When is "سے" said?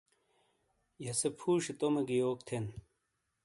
1.19-1.27